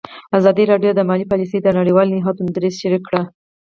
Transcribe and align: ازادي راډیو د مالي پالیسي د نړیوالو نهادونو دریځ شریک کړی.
ازادي 0.37 0.63
راډیو 0.71 0.91
د 0.95 1.01
مالي 1.09 1.25
پالیسي 1.31 1.57
د 1.61 1.67
نړیوالو 1.79 2.15
نهادونو 2.19 2.49
دریځ 2.57 2.73
شریک 2.81 3.03
کړی. 3.09 3.21